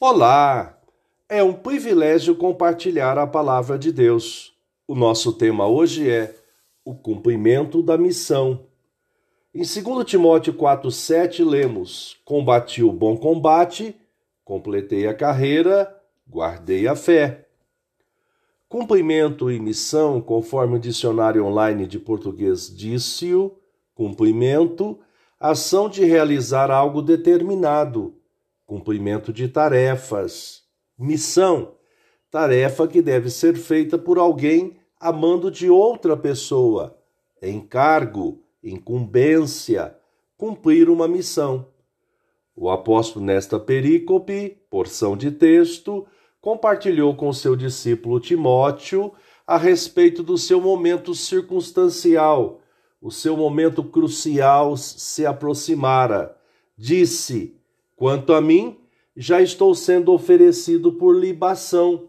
[0.00, 0.78] Olá!
[1.28, 4.54] É um privilégio compartilhar a palavra de Deus.
[4.86, 6.36] O nosso tema hoje é
[6.84, 8.64] o cumprimento da missão.
[9.52, 13.96] Em 2 Timóteo 4,7 lemos: Combati o bom combate,
[14.44, 15.92] completei a carreira,
[16.30, 17.48] guardei a fé.
[18.68, 23.58] Cumprimento e missão, conforme o dicionário online de português disse-o,
[23.96, 24.96] cumprimento,
[25.40, 28.14] ação de realizar algo determinado
[28.68, 30.62] cumprimento de tarefas,
[30.98, 31.76] missão,
[32.30, 36.94] tarefa que deve ser feita por alguém a mando de outra pessoa,
[37.42, 39.96] encargo, incumbência,
[40.36, 41.66] cumprir uma missão.
[42.54, 46.06] O apóstolo, nesta perícope, porção de texto,
[46.38, 49.14] compartilhou com seu discípulo Timóteo
[49.46, 52.60] a respeito do seu momento circunstancial,
[53.00, 56.36] o seu momento crucial se aproximara.
[56.76, 57.57] Disse:
[57.98, 58.78] Quanto a mim,
[59.16, 62.08] já estou sendo oferecido por libação,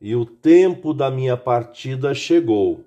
[0.00, 2.84] e o tempo da minha partida chegou.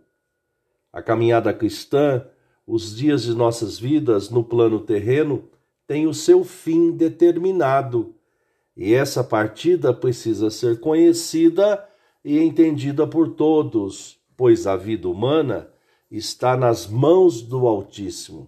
[0.94, 2.26] A caminhada cristã,
[2.66, 5.44] os dias de nossas vidas no plano terreno,
[5.86, 8.16] tem o seu fim determinado,
[8.78, 11.86] e essa partida precisa ser conhecida
[12.24, 15.68] e entendida por todos, pois a vida humana
[16.10, 18.48] está nas mãos do Altíssimo.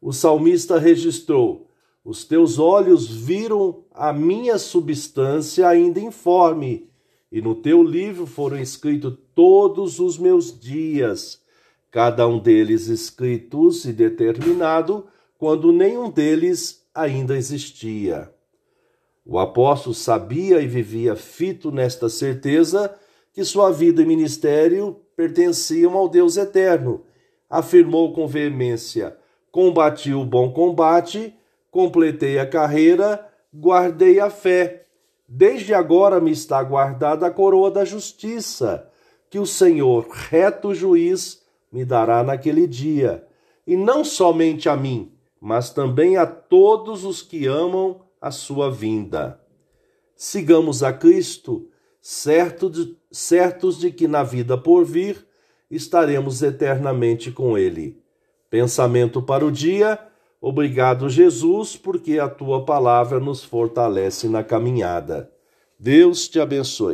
[0.00, 1.73] O salmista registrou:
[2.04, 6.90] os teus olhos viram a minha substância ainda informe,
[7.32, 11.40] e no teu livro foram escritos todos os meus dias,
[11.90, 15.06] cada um deles escritos e determinado,
[15.38, 18.30] quando nenhum deles ainda existia.
[19.24, 22.94] O apóstolo sabia e vivia fito nesta certeza
[23.32, 27.02] que sua vida e ministério pertenciam ao Deus eterno.
[27.48, 29.16] Afirmou com veemência:
[29.50, 31.34] Combati o bom combate
[31.74, 34.86] completei a carreira, guardei a fé.
[35.26, 38.88] Desde agora me está guardada a coroa da justiça,
[39.28, 43.26] que o Senhor, reto juiz, me dará naquele dia,
[43.66, 49.40] e não somente a mim, mas também a todos os que amam a sua vinda.
[50.14, 51.68] Sigamos a Cristo,
[52.00, 55.26] certo de, certos de que na vida por vir
[55.68, 58.00] estaremos eternamente com Ele.
[58.48, 59.98] Pensamento para o dia
[60.46, 65.32] Obrigado, Jesus, porque a tua palavra nos fortalece na caminhada.
[65.78, 66.92] Deus te abençoe.